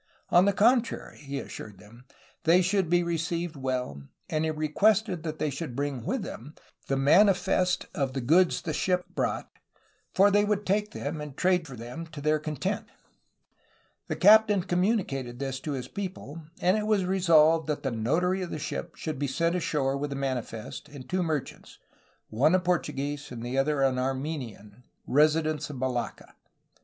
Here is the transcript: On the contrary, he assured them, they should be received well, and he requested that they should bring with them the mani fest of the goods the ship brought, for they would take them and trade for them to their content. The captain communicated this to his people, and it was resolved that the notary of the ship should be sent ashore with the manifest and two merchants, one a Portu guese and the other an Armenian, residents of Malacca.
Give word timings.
On 0.31 0.45
the 0.45 0.51
contrary, 0.51 1.19
he 1.19 1.37
assured 1.39 1.77
them, 1.77 2.05
they 2.45 2.63
should 2.63 2.89
be 2.89 3.03
received 3.03 3.55
well, 3.55 4.01
and 4.31 4.43
he 4.45 4.49
requested 4.49 5.21
that 5.21 5.37
they 5.37 5.51
should 5.51 5.75
bring 5.75 6.03
with 6.03 6.23
them 6.23 6.55
the 6.87 6.97
mani 6.97 7.35
fest 7.35 7.85
of 7.93 8.13
the 8.13 8.19
goods 8.19 8.63
the 8.63 8.73
ship 8.73 9.05
brought, 9.13 9.47
for 10.11 10.31
they 10.31 10.43
would 10.43 10.65
take 10.65 10.89
them 10.89 11.21
and 11.21 11.37
trade 11.37 11.67
for 11.67 11.75
them 11.75 12.07
to 12.07 12.19
their 12.19 12.39
content. 12.39 12.87
The 14.07 14.15
captain 14.15 14.63
communicated 14.63 15.37
this 15.37 15.59
to 15.59 15.73
his 15.73 15.87
people, 15.87 16.47
and 16.59 16.77
it 16.77 16.87
was 16.87 17.05
resolved 17.05 17.67
that 17.67 17.83
the 17.83 17.91
notary 17.91 18.41
of 18.41 18.49
the 18.49 18.57
ship 18.57 18.95
should 18.95 19.19
be 19.19 19.27
sent 19.27 19.53
ashore 19.55 19.95
with 19.95 20.09
the 20.09 20.15
manifest 20.15 20.89
and 20.89 21.07
two 21.07 21.21
merchants, 21.21 21.77
one 22.27 22.55
a 22.55 22.59
Portu 22.59 22.95
guese 22.97 23.29
and 23.31 23.43
the 23.43 23.55
other 23.55 23.83
an 23.83 23.99
Armenian, 23.99 24.81
residents 25.05 25.69
of 25.69 25.77
Malacca. 25.77 26.33